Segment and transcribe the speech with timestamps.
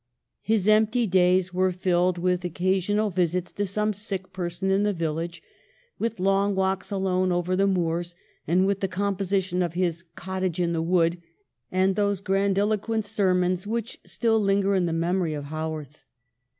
[0.41, 3.15] His empty days were filled with occasional BABYHOOD.
[3.15, 5.43] 25 visits to some sick person in the village;
[5.99, 8.15] with long walks alone over the moors,
[8.47, 11.21] and with the composition of his' Cottage in the Wood'
[11.71, 16.03] and those grandiloquent sermons which still linger in the memory of Haworth.